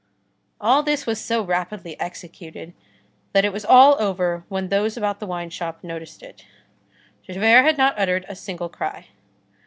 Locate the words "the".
5.19-5.27